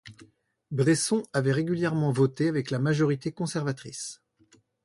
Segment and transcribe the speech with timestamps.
[0.71, 4.19] Bresson avait régulièrement voté avec la majorité conservatrice.